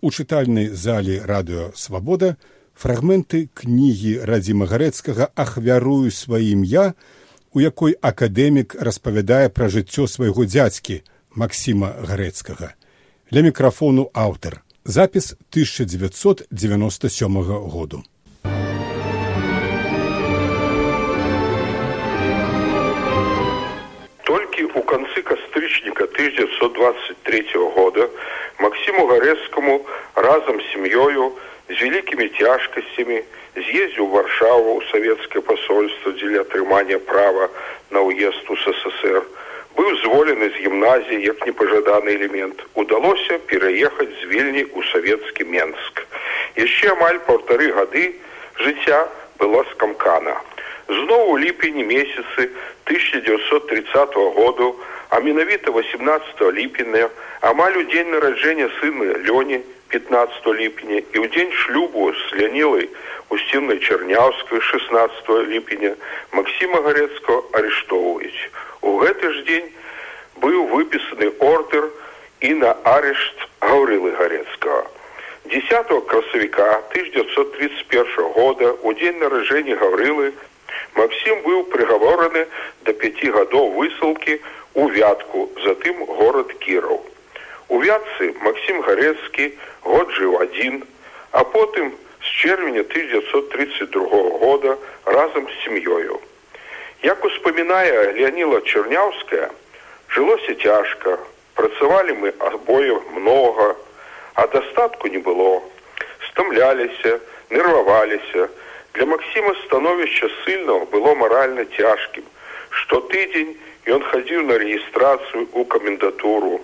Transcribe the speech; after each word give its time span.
У 0.00 0.10
чытальнай 0.10 0.68
зале 0.68 1.22
радыё 1.26 1.72
свабода 1.74 2.36
фрагменты 2.78 3.50
кнігі 3.58 4.22
радзіма 4.22 4.70
гарэцкага 4.70 5.34
ахвярую 5.34 6.10
сваім 6.14 6.62
я, 6.62 6.94
у 7.50 7.58
якой 7.58 7.98
акадэмік 7.98 8.78
распавядае 8.78 9.50
пра 9.50 9.66
жыццё 9.66 10.06
свайго 10.06 10.46
дзядзькі 10.46 11.02
Максіма 11.34 11.98
гарэцкага. 12.06 12.78
Для 13.30 13.42
мікрафону 13.42 14.10
аўтар. 14.14 14.62
Запіс 14.84 15.34
1997 15.50 17.42
году. 17.42 18.04
Толькі 24.24 24.62
ў 24.70 24.80
канцы 24.86 25.20
кастрычніка 25.26 26.04
1923 26.06 27.58
года 27.74 28.08
Максиму 28.59 29.07
Гарэцкаму 29.07 29.75
разам 30.15 30.61
з 30.61 30.65
сям'ёю 30.73 31.31
з 31.69 31.77
вялікімі 31.81 32.27
цяжкасцямі 32.39 33.21
з'ездзіў 33.55 34.07
варшаву 34.13 34.69
ў 34.77 34.81
савецкае 34.91 35.41
пасольства 35.49 36.11
дзеля 36.19 36.43
атрымання 36.45 36.99
права 37.09 37.49
на 37.95 38.03
ўезд 38.09 38.49
у 38.49 38.57
ссср 38.63 39.23
быў 39.77 39.89
зволены 40.03 40.49
з 40.49 40.65
гімназіі 40.65 41.21
як 41.25 41.45
непажаданы 41.47 42.13
элемент 42.17 42.63
удалося 42.73 43.37
пераехаць 43.51 44.11
з 44.21 44.23
вільні 44.33 44.63
ў 44.69 44.79
савецкі 44.91 45.49
менск 45.53 46.03
яшчэ 46.61 46.93
амаль 46.93 47.21
паўтары 47.29 47.71
гады 47.77 48.05
жыцця 48.65 48.99
было 49.41 49.63
скамкана 49.73 50.35
зноў 50.87 51.31
у 51.31 51.37
ліпені 51.39 51.83
месяцы 51.83 52.49
1930 52.85 54.15
году 54.35 54.75
а 55.09 55.19
менавіта 55.19 55.71
18 55.71 56.41
ліпеня 56.53 57.09
амаль 57.41 57.77
у 57.77 57.83
дзень 57.83 58.09
нараджэння 58.11 58.69
сына 58.79 59.13
лёні 59.27 59.61
15 59.87 60.47
ліпеня 60.47 60.99
і 60.99 61.17
ў 61.21 61.27
дзень 61.29 61.51
шлюбу 61.51 62.11
з 62.13 62.39
лянілай 62.39 62.89
усціннай 63.29 63.79
чарняўскай 63.79 64.61
16 64.61 65.29
ліпеня 65.53 65.95
Масіма 66.31 66.81
гарэцкаго 66.81 67.45
арыштоўваюць 67.53 68.49
у 68.81 68.97
гэты 69.03 69.31
ж 69.33 69.43
дзень 69.47 69.69
быў 70.43 70.67
выпісаны 70.73 71.29
ордер 71.39 71.87
і 72.41 72.53
на 72.59 72.75
арышт 72.83 73.47
гаўрылы 73.61 74.11
гарэцкага 74.19 74.83
10 75.45 75.93
красавіка 76.07 76.81
1931 76.89 78.31
года 78.33 78.73
у 78.81 78.93
дзень 78.93 79.19
наражэння 79.19 79.75
гаврылы 79.75 80.33
Максім 80.95 81.41
быў 81.45 81.63
прыгавораны 81.73 82.45
да 82.87 82.93
пяці 83.01 83.31
гадоў 83.37 83.71
высылкі 83.79 84.39
у 84.73 84.87
вятку 84.97 85.49
затым 85.65 86.05
горад 86.19 86.53
кіраў 86.65 87.01
у 87.69 87.79
вятцы 87.81 88.33
Максім 88.45 88.81
гарэцкі 88.87 89.49
год 89.83 90.13
жыў 90.19 90.37
адзін 90.45 90.83
а 91.31 91.43
потым 91.55 91.91
з 92.21 92.29
чэрвеня 92.41 92.81
1932 92.81 94.23
года 94.43 94.77
разам 95.05 95.47
з 95.49 95.55
сям'ёю 95.65 96.19
як 97.03 97.25
успамінае 97.25 98.13
леаніла 98.17 98.61
чарняўская 98.61 99.49
жылося 100.15 100.55
цяжка 100.61 101.17
працавалі 101.59 102.13
мы 102.23 102.33
абое 102.51 102.99
многа 103.17 103.75
а 104.35 104.47
дастатку 104.47 105.07
не 105.07 105.17
было 105.17 105.61
стамляліся 106.29 107.19
нерваваліся 107.49 108.47
для 108.97 109.05
Максіма 109.05 109.53
становішча 109.65 110.29
сыльного 110.43 110.85
было 110.93 111.15
маральна 111.15 111.65
цяжкім 111.77 112.25
штотыдзень 112.81 113.53
ён 113.95 114.03
хадзіў 114.09 114.45
на 114.49 114.57
рэгістрацыю 114.61 115.45
ў 115.49 115.65
камендатуру 115.73 116.59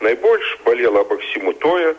найбольш 0.00 0.52
балела 0.64 1.04
Максіму 1.10 1.52
тое 1.64 1.94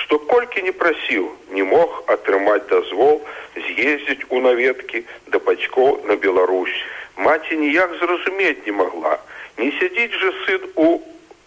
што 0.00 0.18
колькі 0.30 0.62
не 0.66 0.72
прасіў 0.72 1.30
не 1.56 1.64
мог 1.70 2.02
атрымаць 2.14 2.66
дазвол 2.70 3.20
з'ездзіць 3.56 4.28
у 4.30 4.40
наведкі 4.46 5.04
да 5.32 5.40
бацькоў 5.48 6.04
на 6.10 6.16
Беларусь 6.26 6.76
маці 7.16 7.60
ніяк 7.64 7.96
зразумець 8.02 8.60
не 8.66 8.76
магла 8.82 9.18
не 9.58 9.70
сядзіць 9.80 10.20
жа 10.22 10.32
сын 10.44 10.70
у 10.86 10.88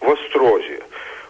вастрозе 0.01 0.79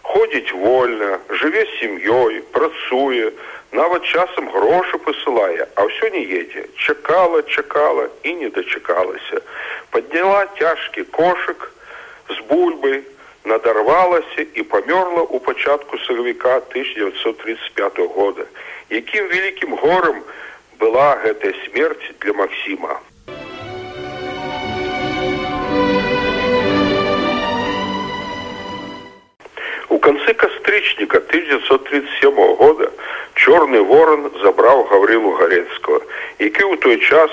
ходзіць 0.02 0.52
вольна 0.52 1.18
жыве 1.40 1.64
сям'ёй 1.78 2.40
працуе 2.56 3.32
нават 3.72 4.04
часам 4.04 4.48
грошы 4.54 4.98
пасылае 5.04 5.66
а 5.74 5.84
ўсё 5.88 6.08
не 6.14 6.22
едзе 6.40 6.64
чакала 6.86 7.42
чакала 7.42 8.08
і 8.22 8.32
не 8.40 8.48
дачакалася 8.48 9.42
подняла 9.90 10.46
цяжкі 10.58 11.04
кошык 11.18 11.68
з 12.32 12.40
бульбай 12.48 13.02
надарвалася 13.44 14.46
і 14.54 14.64
памёрла 14.72 15.22
ў 15.28 15.36
пачатку 15.44 16.00
сакавіка 16.06 16.56
1935 16.72 18.00
года 18.16 18.48
якім 18.90 19.28
вялікім 19.28 19.76
горам 19.84 20.24
была 20.80 21.08
гэтая 21.24 21.54
смерць 21.66 22.08
для 22.24 22.32
Масіма 22.32 23.00
У 30.02 30.02
канцы 30.02 30.34
кастрычніка 30.34 31.18
1937 31.18 32.34
года 32.56 32.90
чорны 33.34 33.80
ворон 33.80 34.30
забраў 34.42 34.84
гаврылу 34.90 35.32
гарэцкага 35.38 36.00
які 36.38 36.62
ў 36.66 36.74
той 36.82 36.96
час 36.98 37.30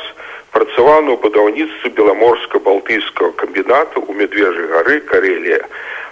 працаваў 0.55 1.09
у 1.13 1.17
будаўніцтве 1.25 1.91
беламорска-балтыйскага 1.97 3.35
камбіната 3.41 3.99
ў 3.99 4.11
медвежай 4.21 4.67
гары 4.71 4.99
карелія 5.09 5.61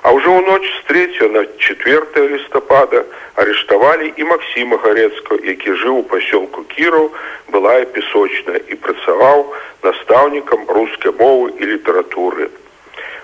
а 0.04 0.12
ўжо 0.18 0.34
ў 0.36 0.42
ноч 0.50 0.64
з 0.68 0.80
3 0.90 1.30
на 1.36 1.46
4 1.68 2.28
лістапада 2.34 3.06
арыштавалі 3.40 4.12
і 4.18 4.24
Масіма 4.32 4.82
гарэцкага 4.84 5.40
які 5.48 5.78
жыў 5.80 6.02
у 6.02 6.04
пасёлку 6.12 6.66
кіраў 6.76 7.08
была 7.56 7.80
і 7.86 7.88
песочная 7.96 8.60
і 8.68 8.76
працаваў 8.84 9.48
настаўнікам 9.88 10.68
рускай 10.68 11.16
мовы 11.24 11.56
і 11.62 11.72
літаратуры 11.72 12.52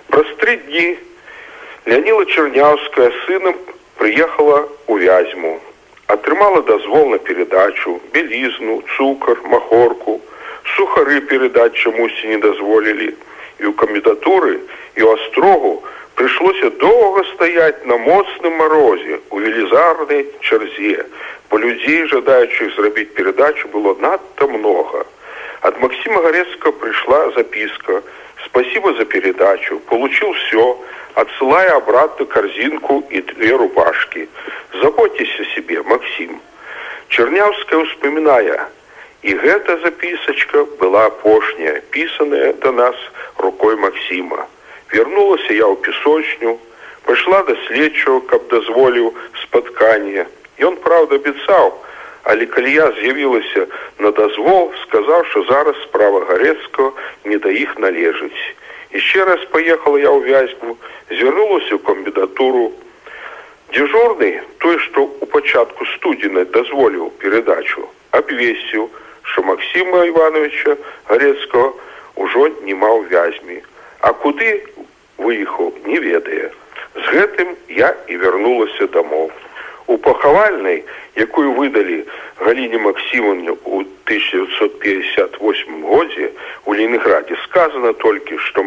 праз 0.08 0.32
тры 0.40 0.56
дні 0.70 0.88
Леоніла 1.86 2.26
Чернявская 2.26 3.12
сыном 3.26 3.56
приехала 3.98 4.70
у 4.88 4.98
Вязьму, 4.98 5.60
атрымала 6.08 6.62
дазвол 6.64 7.10
на 7.10 7.18
передачу, 7.18 8.02
белизну, 8.14 8.84
цукар, 8.96 9.38
махорку, 9.44 10.22
сухары 10.76 11.22
передать 11.22 11.76
чамусьці 11.76 12.28
не 12.28 12.38
дазволілі. 12.38 13.14
І 13.60 13.64
ў 13.68 13.74
камендатуры 13.76 14.60
і 14.96 15.02
ў 15.04 15.10
астрогу 15.20 15.84
прыйшлося 16.16 16.70
доўга 16.80 17.24
стаяць 17.34 17.84
на 17.86 17.98
моцным 17.98 18.54
марозе 18.60 19.20
у 19.30 19.40
велізарнай 19.40 20.28
чарзе, 20.42 21.06
бо 21.50 21.60
людзей, 21.60 22.06
жадаючых 22.08 22.76
зрабіць 22.76 23.14
перадачу 23.16 23.68
было 23.68 23.96
надта 24.00 24.48
много. 24.48 25.06
Ад 25.62 25.80
Максима 25.82 26.22
Горецкого 26.22 26.72
пришла 26.72 27.32
записка 27.32 28.04
«Спасибо 28.46 28.94
за 28.94 29.06
передачу, 29.06 29.80
получил 29.80 30.32
все, 30.34 30.78
отсылая 31.16 31.76
обратно 31.76 32.26
корзинку 32.26 33.04
и 33.10 33.22
две 33.22 33.56
рубашки. 33.56 34.30
Заботьтесь 34.82 35.40
о 35.40 35.46
себе, 35.56 35.82
Максим. 35.84 36.42
Чернявская 37.10 37.86
вспоминая, 37.86 38.68
и 39.22 39.34
эта 39.34 39.78
записочка 39.80 40.66
была 40.80 41.08
опошняя, 41.08 41.82
писанная 41.92 42.54
до 42.54 42.72
нас 42.72 42.96
рукой 43.38 43.76
Максима. 43.76 44.48
Вернулась 44.92 45.50
я 45.50 45.68
у 45.68 45.76
песочню, 45.76 46.60
пошла 47.04 47.44
до 47.44 47.56
следчего, 47.68 48.22
каб 48.22 48.48
дозволил 48.48 49.14
споткание. 49.44 50.28
И 50.58 50.64
он, 50.64 50.78
правда, 50.78 51.16
обещал, 51.16 51.74
але 52.24 52.46
калі 52.46 52.74
я 52.74 52.92
з'явілася 52.92 53.68
на 54.00 54.12
дазвол, 54.12 54.74
сказаў, 54.84 55.26
што 55.32 55.44
зараз 55.50 55.76
справа 55.84 56.26
гарэцкага 56.30 56.92
не 57.26 57.38
да 57.38 57.50
іх 57.50 57.78
належыць. 57.80 58.44
Еще 58.94 59.24
раз 59.24 59.40
поехала 59.52 59.98
я 59.98 60.10
ў 60.10 60.26
вязьму, 60.26 60.78
звярнулася 61.10 61.78
ў 61.78 61.80
камбінатуру. 61.86 62.74
Дзяжурны, 63.70 64.42
той, 64.58 64.78
што 64.82 65.06
ў 65.06 65.26
пачатку 65.30 65.86
студзены 65.94 66.46
дазволіў 66.50 67.14
перадачу, 67.22 67.86
абвесіў, 68.18 68.90
што 69.30 69.44
Макссіма 69.46 70.06
Івановича 70.10 70.78
Гарецкага 71.06 71.70
ўжо 72.18 72.50
нема 72.66 72.90
ў 72.98 73.14
вязьмі. 73.14 73.62
А 74.02 74.14
куды 74.14 74.66
выехаў, 75.22 75.70
не 75.86 76.00
ведае. 76.00 76.50
З 76.96 77.06
гэтым 77.14 77.54
я 77.70 77.94
і 78.08 78.18
вярнулася 78.18 78.90
дамоў. 78.90 79.30
У 79.86 79.98
пахавальнай, 79.98 80.84
якую 81.16 81.54
выдалі 81.54 82.06
Галіне 82.42 82.78
Максімовне 82.82 83.54
ў 83.54 83.86
1958 84.10 85.82
годзе 85.86 86.32
у 86.66 86.74
Леніградзе 86.74 87.38
сказано 87.46 87.94
толькі, 87.94 88.38
што 88.38 88.64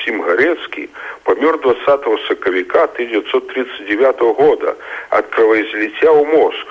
Максим 0.00 0.22
Гарецкі 0.22 0.88
памёр 1.24 1.60
20 1.60 2.06
сакавіка 2.28 2.82
1939 2.84 4.20
года 4.20 4.74
ад 5.10 5.26
кровоизліця 5.30 6.10
ў 6.10 6.24
мозг. 6.24 6.66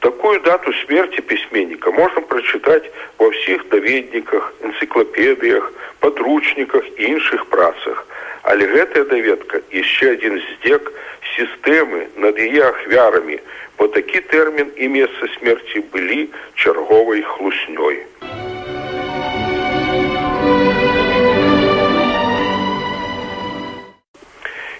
Такую 0.00 0.40
дату 0.40 0.72
смерти 0.84 1.20
письменника 1.20 1.90
можно 1.90 2.22
прочитать 2.22 2.90
во 3.18 3.30
всех 3.30 3.68
доведниках, 3.68 4.54
энциклопедиях, 4.62 5.72
подручниках 6.00 6.84
и 6.96 7.04
іншых 7.04 7.46
працах. 7.46 8.06
Але 8.42 8.64
гэтая 8.66 9.04
даведка 9.04 9.60
яшчэ 9.70 10.16
адзін 10.16 10.40
здзек 10.40 10.88
сістэмы 11.36 12.08
над 12.16 12.40
яе 12.40 12.64
ахвярамі, 12.72 13.36
бо 13.76 13.88
такі 13.88 14.20
тэрмін 14.32 14.72
і 14.76 14.88
месца 14.88 15.28
смерці 15.36 15.84
былі 15.92 16.28
чарговай 16.54 17.20
хлуснёй. 17.20 18.00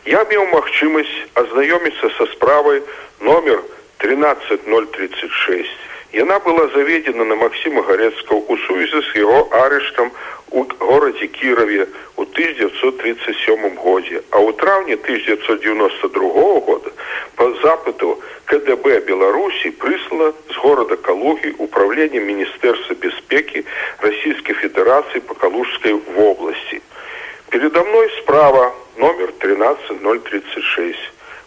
Я 0.04 0.24
меў 0.30 0.46
магчымасць 0.52 1.16
азнаёміцца 1.34 2.10
са 2.16 2.26
справай 2.32 2.82
номер 3.20 3.62
13036. 3.98 5.68
Яна 6.12 6.38
была 6.40 6.66
заведена 6.74 7.24
на 7.24 7.36
Максіма 7.36 7.82
Гарецкого 7.82 8.40
у 8.48 8.56
сувязі 8.58 9.00
з 9.00 9.16
яго 9.16 9.48
арыштам 9.52 10.10
у 10.50 10.64
горадзе 10.78 11.26
Кіраве 11.26 11.86
у 12.16 12.22
1937 12.22 13.76
годзе, 13.76 14.22
а 14.30 14.42
ў 14.42 14.52
траўні 14.58 14.98
1992 14.98 16.60
года 16.66 16.90
по 17.36 17.46
запыту 17.62 18.18
КДБ 18.50 19.06
Беларусі 19.06 19.70
прыслала 19.78 20.34
з 20.50 20.56
горада 20.56 20.96
Калугі 20.96 21.54
управление 21.62 22.20
Міністэрства 22.20 22.94
бяспекі 22.98 23.64
Российской 24.02 24.54
Федерации 24.54 25.20
по 25.20 25.34
Калужской 25.34 25.92
вобласці. 25.92 26.82
Передо 27.50 27.84
мной 27.84 28.10
справа 28.18 28.72
номер 29.57 29.77
13036 30.19 30.99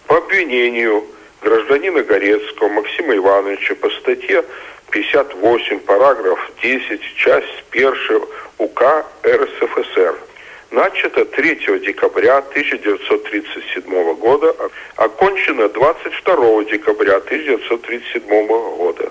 по 0.06 0.16
обвинению 0.16 1.04
гражданина 1.42 2.02
Горецкого 2.02 2.68
Максима 2.68 3.16
Ивановича 3.16 3.74
по 3.74 3.90
статье 3.90 4.44
58, 4.90 5.80
параграф 5.80 6.50
10, 6.62 7.00
часть 7.16 7.64
1 7.72 7.94
УК 8.58 9.04
РСФСР. 9.24 10.14
Начато 10.70 11.24
3 11.24 11.80
декабря 11.80 12.38
1937 12.38 14.14
года, 14.14 14.54
окончено 14.96 15.68
22 15.68 16.64
декабря 16.64 17.16
1937 17.16 18.46
года. 18.46 19.10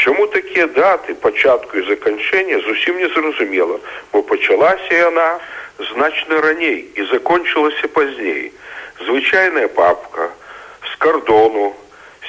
Чому 0.00 0.26
такія 0.26 0.66
даты 0.66 1.14
пачатку 1.14 1.78
і 1.78 1.88
заканчэння 1.88 2.60
зусім 2.60 2.96
не 2.96 3.08
зразумела, 3.08 3.78
бо 4.12 4.22
пачалася 4.22 4.94
яна 4.94 5.38
значна 5.78 6.40
раней 6.40 6.84
і 6.94 7.04
закончылася 7.04 7.88
пазней. 7.88 8.52
Звычайная 9.06 9.68
папка 9.68 10.28
з 10.92 10.96
кардону, 10.96 11.74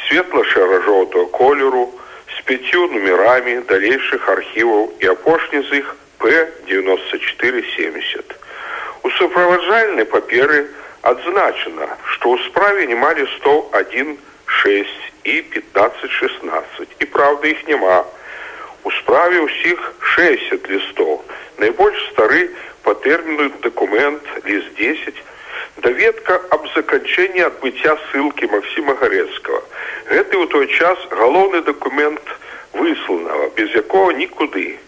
светла-шэра-жоўтого 0.07 1.25
колеру, 1.25 1.89
з 2.37 2.41
пяцю 2.43 2.87
нумерамі 2.87 3.59
далейшых 3.67 4.29
архіваў 4.29 4.93
і 4.99 5.07
апошні 5.07 5.61
з 5.69 5.73
іх 5.79 5.95
П9470. 6.19 8.23
У 9.03 9.09
суправаджальнай 9.11 10.05
паперы 10.05 10.65
адзначана, 11.01 11.87
што 12.11 12.29
ў 12.35 12.39
справе 12.49 12.87
не 12.87 12.95
малі 12.95 13.27
101 13.37 14.17
6 14.47 14.87
і 15.23 15.39
1516 15.39 16.87
і 16.99 17.05
праўда 17.05 17.47
іх 17.47 17.67
няма. 17.67 18.03
У 18.83 18.91
справе 18.91 19.39
ўсіх 19.43 19.79
60 20.15 20.69
лістов. 20.69 21.23
Найбольш 21.57 21.97
стары 22.11 22.49
по 22.81 22.93
тэрміну 22.93 23.49
дакумент 23.61 24.23
ліст 24.45 24.71
10 24.79 25.23
даведка 25.77 26.39
аб 26.49 26.67
заканчэнні 26.75 27.43
адбыцця 27.47 27.97
ссылкі 28.07 28.49
Макссіма 28.51 28.95
Гарецкага. 29.01 29.61
Гэты 30.09 30.35
ў 30.39 30.45
той 30.49 30.65
час 30.73 30.97
галоўны 31.11 31.61
дакумент 31.67 32.23
высланага, 32.73 33.49
без 33.57 33.69
якога 33.75 34.13
нікуды. 34.17 34.79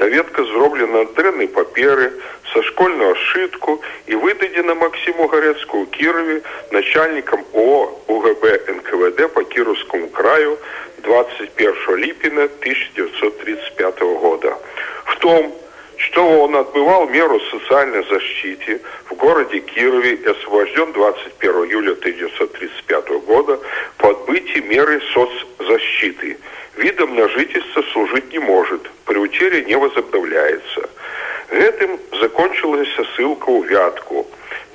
Даведка 0.00 0.44
зроблена 0.44 1.04
дрэннай 1.16 1.48
паперы 1.48 2.12
са 2.52 2.62
школьного 2.62 3.14
сшытку 3.14 3.80
і 4.06 4.14
выдадзена 4.22 4.74
Макссіму 4.74 5.26
Гарецку 5.28 5.82
ў 5.82 5.86
Кірове 5.90 6.40
начальнікам 6.72 7.44
О 7.52 7.90
УГБ 8.06 8.44
НКВД 8.68 9.32
по 9.34 9.42
Кіровскому 9.44 10.08
краю 10.08 10.58
21 11.02 11.96
липня 11.96 12.48
1935 12.60 14.00
года. 14.00 14.56
В 15.04 15.16
том, 15.18 15.52
что 15.96 16.26
он 16.42 16.54
отбывал 16.56 17.08
меру 17.08 17.40
социальной 17.50 18.04
защиты 18.04 18.80
в 19.10 19.14
городе 19.14 19.60
Кирове 19.60 20.14
и 20.14 20.26
освобожден 20.26 20.92
21 20.92 21.50
июля 21.64 21.92
1935 21.92 23.08
года 23.26 23.58
по 23.98 24.10
отбытии 24.10 24.60
меры 24.60 25.00
соцзащиты. 25.12 26.38
Видом 26.76 27.14
на 27.14 27.28
жительство 27.28 27.82
служить 27.92 28.30
не 28.32 28.38
может, 28.38 28.90
при 29.06 29.16
утере 29.16 29.64
не 29.64 29.76
возобновляется. 29.76 30.89
Гэтым 31.50 31.98
закончылася 32.20 33.04
ссылка 33.14 33.48
ў 33.54 33.70
вятку, 33.70 34.26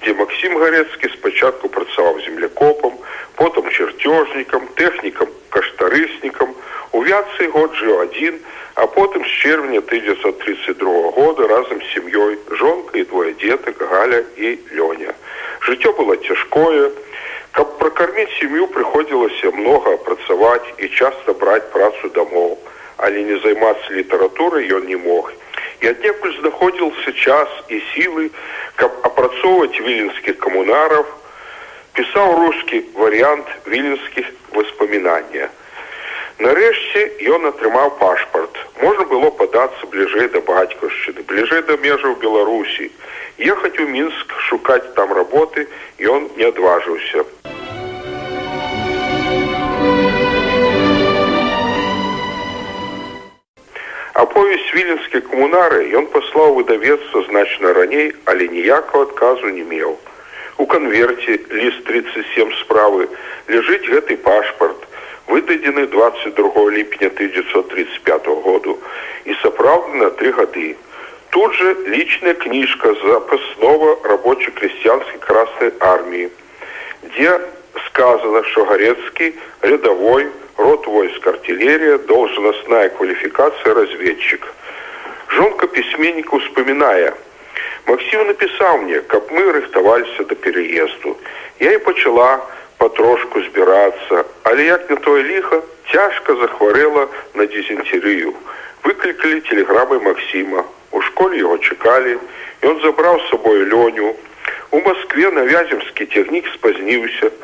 дзе 0.01 0.13
Макссім 0.19 0.57
Гарецкі 0.57 1.09
спачатку 1.15 1.69
працаваў 1.69 2.21
землекопам, 2.25 2.95
потым 3.35 3.67
чарцёжнікам, 3.69 4.67
тэхнікам, 4.79 5.27
каштарыснікам, 5.49 6.55
у 6.91 7.01
вятцы 7.03 7.47
год 7.51 7.75
жыў 7.75 7.99
адзін, 8.05 8.39
а 8.75 8.87
потым 8.87 9.25
з 9.25 9.31
чэрвеня 9.43 9.83
1932 9.83 11.11
года 11.11 11.47
разам 11.47 11.81
з 11.81 11.91
сям'ёй 11.93 12.39
жонка 12.49 12.97
і 12.97 13.03
двое 13.03 13.33
дзетак 13.33 13.77
галя 13.91 14.23
і 14.37 14.57
лёня. 14.71 15.13
Жыццё 15.67 15.91
было 15.99 16.15
цяжкое, 16.17 16.91
каб 17.51 17.77
пракарміць 17.83 18.31
сям'ю 18.39 18.67
прыходзілася 18.71 19.51
многа 19.59 19.97
працаваць 20.07 20.71
і 20.77 20.87
часта 20.87 21.33
браць 21.33 21.67
працу 21.75 22.09
дамоў, 22.15 22.57
але 22.97 23.23
не 23.27 23.37
займацца 23.43 23.91
літаратурай 23.91 24.71
ён 24.71 24.87
не 24.87 24.97
мог 24.97 25.31
і 25.81 25.87
аднекуль 25.93 26.35
знаходзіўся 26.39 27.11
час 27.11 27.49
і 27.69 27.81
сілы, 27.93 28.29
каб 28.75 28.91
апрацоўваць 29.09 29.81
віленскіх 29.81 30.37
камунараў, 30.43 31.05
пісаў 31.93 32.35
рускі 32.43 32.83
варыянт 32.95 33.47
віленскіх 33.65 34.29
воспамінання. 34.53 35.49
Нарэшце 36.41 37.01
ён 37.37 37.45
атрымаў 37.51 37.91
пашпарт. 37.99 38.55
Можна 38.81 39.05
было 39.05 39.29
падацца 39.41 39.89
бліжэй 39.93 40.31
да 40.33 40.41
бацькаўшчыны, 40.47 41.21
бліжэй 41.29 41.61
да 41.69 41.77
межаў 41.83 42.15
Беларусі. 42.23 42.89
Ехаць 43.37 43.77
у 43.77 43.85
мінск 43.85 44.33
шукаць 44.49 44.93
там 44.97 45.13
работы 45.13 45.67
ён 46.01 46.29
не 46.37 46.49
адважыўся. 46.49 47.25
Аповесць 54.35 54.73
віленскай 54.75 55.21
камунары 55.23 55.85
ён 55.95 56.07
паслаў 56.11 56.55
выдавецтва 56.59 57.23
значна 57.29 57.71
раней, 57.73 58.11
але 58.25 58.47
ніякага 58.51 59.07
адказу 59.07 59.47
не 59.55 59.63
меў. 59.63 59.95
У 60.57 60.65
канверце 60.67 61.39
ліст 61.49 61.85
37 61.87 62.51
справы 62.59 63.07
ляжыць 63.47 63.87
гэты 63.87 64.17
пашпарт, 64.17 64.83
выдадзены 65.31 65.87
22 65.87 66.69
ліпеня 66.75 67.07
1935 67.07 68.27
году 68.43 68.77
і 69.23 69.33
сапраўдны 69.43 70.03
на 70.03 70.09
тры 70.19 70.35
гады. 70.35 70.75
Тут 71.31 71.55
же 71.55 71.73
лічная 71.87 72.33
кніжка 72.33 72.93
запаснова 73.03 73.95
рабоча-крысціянскай 74.03 75.19
красной 75.23 75.71
арміі, 75.79 76.27
дзе 77.15 77.39
сказано, 77.87 78.43
что 78.43 78.65
Горецкий 78.65 79.35
рядовой, 79.61 80.27
рот 80.56 80.86
войск 80.86 81.26
артиллерия, 81.26 81.98
должностная 81.98 82.88
квалификация 82.90 83.74
разведчик. 83.74 84.46
Жонка 85.28 85.66
письменника 85.66 86.38
вспоминая, 86.38 87.14
Максим 87.86 88.26
написал 88.26 88.78
мне, 88.78 89.00
как 89.00 89.30
мы 89.30 89.52
рыхтовались 89.52 90.16
до 90.18 90.34
переезду. 90.34 91.16
Я 91.60 91.74
и 91.74 91.78
почала 91.78 92.44
потрошку 92.78 93.40
збираться, 93.42 94.26
але 94.42 94.64
як 94.64 94.90
не 94.90 94.96
то 94.96 95.16
лихо, 95.16 95.62
тяжко 95.92 96.34
захворела 96.36 97.08
на 97.34 97.46
дизентерию. 97.46 98.34
Выкликали 98.82 99.40
телеграммой 99.40 100.00
Максима. 100.00 100.66
У 100.90 101.00
школе 101.00 101.38
его 101.38 101.56
чекали, 101.58 102.18
и 102.60 102.66
он 102.66 102.80
забрал 102.80 103.20
с 103.20 103.28
собой 103.30 103.60
Леню. 103.64 104.16
У 104.72 104.80
Москве 104.80 105.30
на 105.30 105.40
Вяземский 105.40 106.06
техник 106.06 106.46
спозднился– 106.54 107.30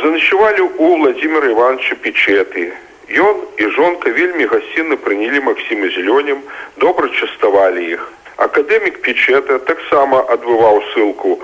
Заночевали 0.00 0.60
у 0.60 0.96
Владимира 0.96 1.50
Ивановича 1.50 1.96
Печеты. 1.96 2.72
Ён 3.08 3.36
и 3.56 3.66
жонка 3.66 4.10
вельми 4.10 4.44
гостинно 4.44 4.96
приняли 4.96 5.40
Максима 5.40 5.88
Зеленем, 5.88 6.42
добро 6.76 7.08
частовали 7.08 7.94
их. 7.94 8.12
Академик 8.36 9.00
Печета 9.00 9.58
так 9.58 9.78
само 9.90 10.18
отбывал 10.30 10.84
ссылку 10.92 11.40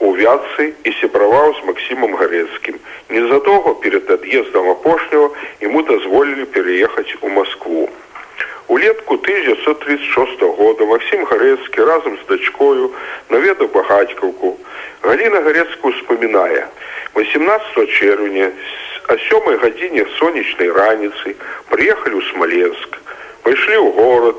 у 0.00 0.14
Вятцы 0.14 0.74
и 0.82 0.92
сябраваў 1.00 1.54
с 1.54 1.64
Максимом 1.64 2.16
Горецким. 2.16 2.80
Незадолго 3.08 3.76
перед 3.76 4.10
отъездом 4.10 4.70
Апошнего 4.70 5.30
ему 5.60 5.82
дозволили 5.82 6.44
переехать 6.44 7.14
у 7.22 7.28
Москву. 7.28 7.88
Улетку 8.71 9.15
1936 9.15 10.41
года 10.41 10.85
Максим 10.85 11.23
Горецкий 11.25 11.83
разом 11.83 12.17
с 12.17 12.25
дочкою 12.27 12.91
наведал 13.29 13.67
Багатьковку. 13.67 14.57
Галина 15.01 15.41
Горецкую 15.41 15.93
вспоминая – 15.93 16.77
18 17.17 17.89
червня 17.89 18.51
о 19.07 19.17
7 19.17 19.57
гадзіне 19.57 20.05
сонечнай 20.19 20.69
раніцы 20.69 21.33
приехали 21.69 22.13
ў 22.13 22.23
смоленск 22.29 22.97
пайшлі 23.41 23.77
ў 23.81 23.89
город 23.97 24.37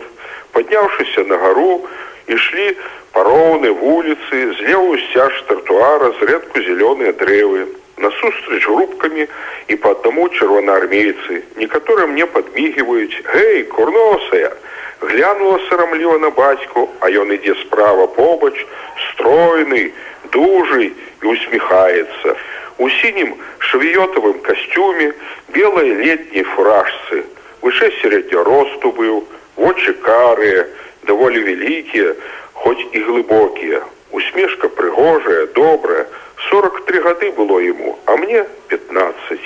подняўшыся 0.55 1.25
на 1.27 1.39
гару 1.43 1.89
ішлі 2.31 2.69
пароўны 3.17 3.73
вуліцы 3.83 4.37
злева 4.61 4.95
сцяж 5.09 5.43
тротуара 5.49 6.13
зрэдку 6.21 6.63
зялёныя 6.69 7.19
дрэвы 7.19 7.67
Насустрач 7.97 8.67
групками 8.67 9.29
и 9.67 9.75
по 9.77 9.91
одному 9.91 10.29
червоноармейцы. 10.29 11.45
Некоторые 11.57 12.07
мне 12.07 12.27
подмигивают. 12.27 13.13
«Эй, 13.35 13.65
курносая!» 13.65 14.53
Глянула 15.01 15.59
сарамліва 15.69 16.19
на 16.19 16.31
бацьку, 16.31 16.89
а 17.01 17.07
ён 17.07 17.31
ідзе 17.31 17.55
справа 17.63 18.07
побач, 18.07 18.67
стройны, 19.11 19.93
дужий 20.33 20.93
і 21.23 21.27
усміхаецца. 21.27 22.35
У 22.79 22.91
сінім 22.91 23.35
швіётавым 23.59 24.41
касцюме 24.43 25.13
белай 25.55 25.95
летняй 26.03 26.43
фуражцы. 26.55 27.25
Вышэй 27.63 27.95
сярэдня 28.03 28.43
росту 28.43 28.91
быў, 28.91 29.23
вочы 29.57 29.95
карыя, 30.03 30.67
даволі 31.07 31.43
вялікія, 31.47 32.15
хоць 32.55 32.83
і 32.93 32.99
глыбокія. 32.99 33.83
Усмешка 34.11 34.69
прыгожая, 34.69 35.47
добрая. 35.55 36.07
43 36.51 37.01
гады 37.01 37.31
было 37.33 37.59
ему, 37.59 37.99
а 38.07 38.17
мне 38.17 38.45
15. 38.69 39.41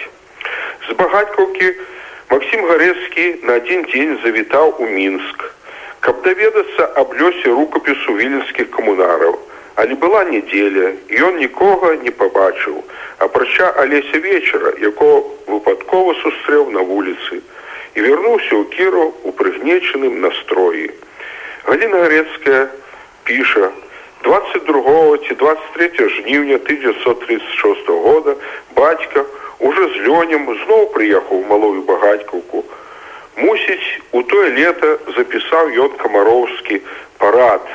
З 0.89 0.93
багатькаўкі 0.93 1.73
Максим 2.31 2.67
Гарецкі 2.67 3.25
на 3.43 3.57
адзін 3.61 3.83
дзень 3.91 4.19
завітаў 4.25 4.77
у 4.79 4.87
Мінск, 4.87 5.45
каб 6.01 6.23
даведацца 6.23 6.89
аб 6.97 7.15
лёсе 7.21 7.49
рукапісу 7.49 8.17
віленскіх 8.17 8.71
камунараў. 8.71 9.39
Але 9.75 9.95
была 9.95 10.25
недзеля, 10.29 10.93
і 11.09 11.23
ён 11.29 11.37
нікога 11.41 11.97
не 12.05 12.11
пабачыў, 12.11 12.83
апрача 13.19 13.71
алеся 13.83 14.19
вечара, 14.19 14.75
якого 14.79 15.25
выпадкова 15.47 16.15
сустрэў 16.23 16.71
на 16.71 16.81
вуліцы 16.81 17.41
і 17.95 18.01
вярнуўся 18.01 18.53
ў 18.57 18.65
кіру 18.73 19.13
у 19.25 19.33
прыгнечаным 19.37 20.21
настроі. 20.25 20.89
Галіна 21.65 21.99
Гарецкая 22.05 22.69
піша: 23.25 23.71
22 24.23 25.19
ці 25.29 25.35
23 25.35 26.09
жніўня 26.09 26.55
1936 26.55 27.89
года 27.89 28.37
бацька 28.77 29.25
уже 29.59 29.89
з 29.95 29.97
лёнем 30.07 30.47
зноў 30.65 30.87
прыехаў 30.95 31.45
малую 31.49 31.83
багатькаўку. 31.83 32.65
Мусіць, 33.37 34.01
у 34.13 34.23
тое 34.23 34.49
лета 34.55 34.99
запісаў 35.17 35.71
ён 35.85 35.93
камароўскі 36.03 36.81
парад, 37.19 37.67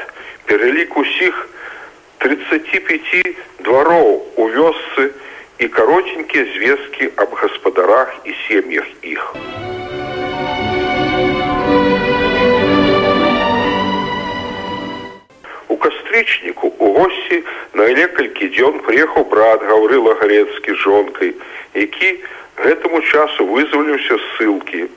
пералік 0.45 0.97
усіх 0.97 1.47
35 2.19 3.37
двароў 3.59 4.23
у 4.35 4.49
вёсцы 4.49 5.11
і 5.59 5.67
каротенькія 5.67 6.45
звесткі 6.55 7.11
аб 7.15 7.33
гаспадарах 7.33 8.15
і 8.25 8.35
сем'ях 8.47 8.85
іх. 9.01 9.35
У 9.35 9.70
кастрычніку 16.11 16.73
у 16.77 16.93
госці 16.93 17.43
на 17.79 17.87
некалькі 17.99 18.47
дзён 18.51 18.79
прыехаў 18.87 19.23
брат 19.31 19.63
гаўрыла 19.63 20.15
гарецкі 20.21 20.75
жонкай, 20.83 21.33
які 21.73 22.09
гэтаму 22.63 23.01
часу 23.01 23.45
вызваліўся 23.47 24.17
ссылкі. 24.23 24.87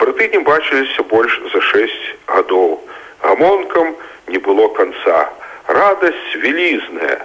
Браты 0.00 0.28
не 0.32 0.40
бачыліся 0.40 1.02
больш 1.12 1.40
за 1.52 1.60
шесть 1.60 2.06
гадоў. 2.26 2.80
Гамонкам 3.20 3.94
не 4.28 4.38
было 4.38 4.68
канца. 4.78 5.28
Радасць 5.68 6.36
вялізная. 6.40 7.20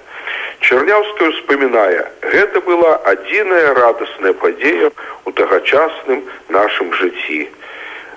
Чарняўская 0.60 1.30
ўспамінае, 1.30 2.04
гэта 2.34 2.62
была 2.68 2.98
адзіная 3.12 3.74
радасная 3.80 4.34
падзея 4.34 4.92
ў 4.92 5.30
тагачасным 5.40 6.26
нашым 6.50 6.92
жыцці. 7.00 7.48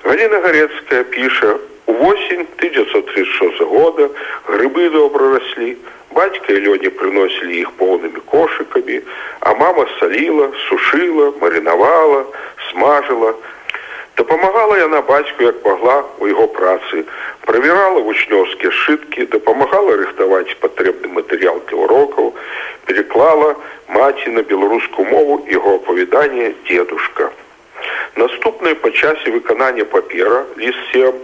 Галіна 0.03 0.41
Гарецкая 0.47 1.05
піша: 1.13 1.59
У 1.87 1.93
восень 1.93 2.47
1936 2.57 3.61
года 3.61 4.11
грыбы 4.47 4.91
добра 4.91 5.39
раслі, 5.39 5.77
Бацька 6.19 6.53
і 6.53 6.61
лёне 6.65 6.91
прыносілі 6.99 7.61
іх 7.63 7.71
поўнымі 7.79 8.21
кошыкамі, 8.33 8.97
а 9.41 9.53
мама 9.55 9.85
саліла, 10.01 10.49
сушыла, 10.69 11.33
марынавала, 11.41 12.25
смажыла. 12.71 13.35
Дапамагала 14.17 14.79
яна 14.81 15.03
бацьку 15.07 15.45
як 15.47 15.61
магла 15.63 16.03
ў 16.19 16.33
яго 16.33 16.49
працы, 16.57 17.05
правярала 17.47 18.01
вучнёўскія 18.09 18.73
сшыткі, 18.73 19.29
дапамагала 19.37 19.95
рыхтаваць 20.01 20.59
патрэбны 20.65 21.13
матэрыял 21.21 21.61
для 21.69 21.77
урокаў, 21.87 22.35
переклала 22.89 23.55
маці 23.89 24.35
на 24.35 24.43
беларускую 24.43 25.07
мову 25.13 25.45
яго 25.53 25.77
апавяданне 25.77 26.55
дзедушка. 26.67 27.31
Наступнае 28.17 28.75
па 28.75 28.91
часе 28.91 29.31
выканання 29.31 29.85
папера 29.85 30.43
ліст 30.57 30.83
7, 30.93 31.15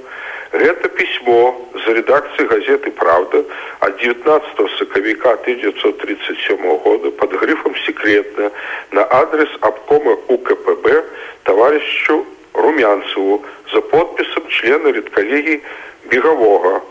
Гэта 0.52 0.88
пісьмо 0.88 1.56
з 1.74 1.94
рэдакцыі 1.98 2.46
газеты 2.46 2.90
Праўда 2.94 3.42
ад 3.80 3.96
19 3.98 4.70
сакавіка 4.78 5.32
1937 5.42 6.78
года 6.84 7.10
под 7.10 7.34
грыфам 7.40 7.74
секретна 7.86 8.50
на 8.92 9.02
адрес 9.10 9.48
абкома 9.60 10.16
УКПБ 10.28 11.04
товарищу 11.42 12.24
Румянцеву 12.54 13.42
за 13.72 13.80
подпісам 13.80 14.48
члена 14.48 14.88
редколлегии 14.88 15.62
Бегового. 16.04 16.82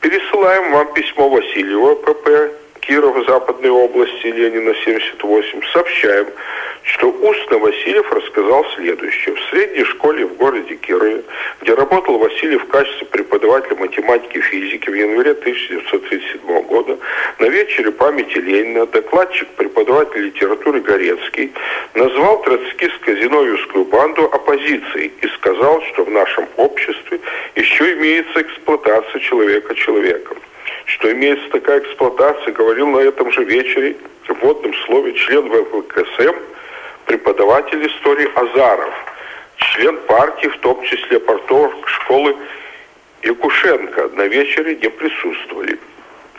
Пересылаем 0.00 0.72
вам 0.72 0.92
письмо 0.94 1.28
Васильева 1.28 1.94
ПП 1.94 2.28
Кирова 2.80 3.24
Западной 3.24 3.70
области 3.70 4.26
Ленина 4.26 4.74
78. 4.74 5.62
Сообщаем, 5.72 6.26
что 6.87 7.09
устно 7.09 7.57
Васильев 7.57 8.11
рассказал 8.11 8.65
следующее. 8.75 9.35
В 9.35 9.41
средней 9.49 9.83
школе 9.83 10.25
в 10.25 10.35
городе 10.37 10.75
Кирове, 10.75 11.23
где 11.61 11.73
работал 11.73 12.17
Васильев 12.17 12.63
в 12.63 12.67
качестве 12.67 13.05
преподавателя 13.07 13.75
математики 13.75 14.37
и 14.37 14.41
физики 14.41 14.89
в 14.89 14.93
январе 14.93 15.31
1937 15.31 16.61
года, 16.63 16.97
на 17.39 17.45
вечере 17.47 17.91
памяти 17.91 18.37
Ленина 18.37 18.85
докладчик 18.85 19.47
преподаватель 19.49 20.21
литературы 20.21 20.79
Горецкий 20.79 21.51
назвал 21.93 22.41
троцкистско-зиновьевскую 22.43 23.85
банду 23.85 24.23
оппозицией 24.31 25.11
и 25.21 25.27
сказал, 25.27 25.81
что 25.91 26.05
в 26.05 26.09
нашем 26.09 26.47
обществе 26.55 27.19
еще 27.55 27.93
имеется 27.93 28.41
эксплуатация 28.41 29.19
человека 29.19 29.75
человеком 29.75 30.37
что 30.85 31.11
имеется 31.11 31.49
такая 31.49 31.79
эксплуатация, 31.79 32.53
говорил 32.53 32.87
на 32.87 32.99
этом 32.99 33.29
же 33.31 33.43
вечере 33.43 33.97
в 34.27 34.33
вводном 34.41 34.73
слове 34.85 35.13
член 35.13 35.49
ВВКСМ 35.49 36.35
преподаватель 37.07 37.87
истории 37.87 38.29
Азаров, 38.35 38.93
член 39.55 39.97
партии, 40.07 40.47
в 40.47 40.57
том 40.59 40.83
числе 40.83 41.19
портовых 41.19 41.73
школы 41.87 42.35
Якушенко, 43.23 44.09
на 44.13 44.27
вечере 44.27 44.75
не 44.75 44.89
присутствовали. 44.89 45.79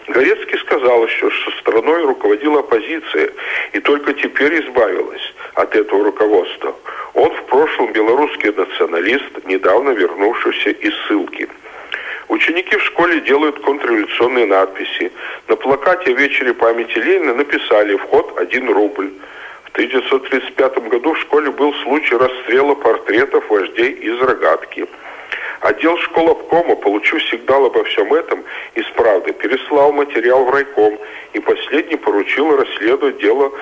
Горецкий 0.09 0.59
сказал 0.59 1.05
еще, 1.05 1.31
что 1.31 1.51
страной 1.61 2.05
руководила 2.05 2.61
оппозиция 2.61 3.31
и 3.73 3.81
только 3.81 4.13
теперь 4.13 4.63
избавилась 4.65 5.35
от 5.55 5.75
этого 5.75 6.05
руководства. 6.05 6.75
Он 7.15 7.31
в 7.35 7.43
прошлом 7.45 7.93
белорусский 7.93 8.53
националист, 8.53 9.45
недавно 9.47 9.91
вернувшийся 9.91 10.71
из 10.71 10.95
ссылки. 11.07 11.49
Ученики 12.29 12.77
в 12.77 12.85
школе 12.85 13.21
делают 13.21 13.59
контрреволюционные 13.61 14.47
надписи. 14.47 15.13
На 15.49 15.57
плакате 15.57 16.15
в 16.15 16.19
вечере 16.19 16.53
памяти 16.53 16.99
Ленина 16.99 17.35
написали 17.35 17.97
«Вход 17.97 18.39
1 18.39 18.71
рубль». 18.71 19.11
В 19.79 19.81
1935 19.81 20.89
году 20.89 21.15
в 21.15 21.19
школе 21.21 21.53
был 21.53 21.73
случай 21.85 22.17
расстрела 22.17 22.75
портретов 22.75 23.49
вождей 23.49 23.93
из 23.93 24.21
рогатки. 24.21 24.89
Отдел 25.61 25.97
школ 25.99 26.31
обкома, 26.31 26.75
получив 26.75 27.23
сигнал 27.31 27.67
обо 27.67 27.85
всем 27.85 28.13
этом, 28.13 28.43
из 28.75 28.87
правды 28.97 29.33
переслал 29.33 29.93
материал 29.93 30.45
в 30.47 30.51
райком 30.51 30.99
и 31.33 31.39
последний 31.39 31.95
поручил 31.95 32.57
расследовать 32.57 33.19
дело 33.19 33.53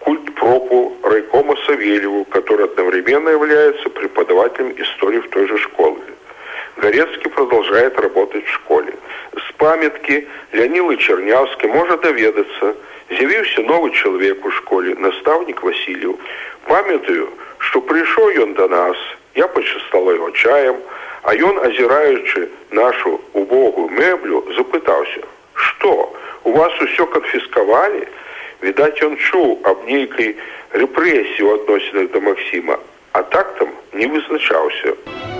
культ 0.00 0.34
пропу 0.34 0.94
райкома 1.02 1.56
Савельеву, 1.64 2.26
который 2.26 2.66
одновременно 2.66 3.30
является 3.30 3.88
преподавателем 3.88 4.74
истории 4.76 5.20
в 5.20 5.30
той 5.30 5.48
же 5.48 5.56
школе. 5.56 6.02
Горецкий 6.76 7.30
продолжает 7.30 7.98
работать 7.98 8.44
в 8.44 8.50
школе. 8.50 8.92
С 9.48 9.52
памятки 9.52 10.28
Леонилы 10.52 10.98
Чернявский 10.98 11.68
может 11.68 12.02
доведаться, 12.02 12.76
з'явіўся 13.11 13.61
новы 13.71 13.91
чалавек 13.91 14.45
у 14.45 14.51
школе 14.51 14.95
настаўнік 14.99 15.63
Васіліў 15.63 16.17
памятаю 16.67 17.29
што 17.59 17.81
прыйшоў 17.89 18.33
ён 18.43 18.53
да 18.59 18.67
нас 18.67 18.97
я 19.35 19.47
пачастала 19.47 20.15
яго 20.17 20.31
чаем 20.31 20.81
а 21.23 21.35
ён 21.35 21.59
азіраючы 21.69 22.47
нашу 22.71 23.19
убогую 23.33 23.87
мэблю 24.01 24.43
запытаўся 24.57 25.23
что 25.53 25.93
у 26.43 26.51
вас 26.57 26.81
усё 26.81 27.07
канфіскавалі 27.15 28.03
відаць 28.61 28.99
ён 29.07 29.17
чуў 29.29 29.57
аб 29.71 29.87
нейкай 29.87 30.35
рэпрэсію 30.83 31.55
адносінах 31.55 32.11
да 32.13 32.19
Масіма 32.29 32.79
а 33.13 33.23
так 33.23 33.57
там 33.59 33.73
не 33.93 34.07
вызначаўся 34.07 34.93
у 34.93 35.30